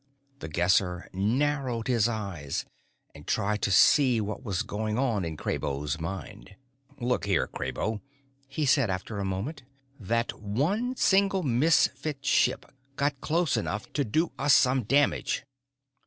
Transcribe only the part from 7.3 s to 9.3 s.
Kraybo," he said after a